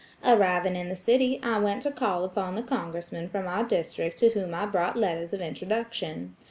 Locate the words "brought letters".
4.65-5.31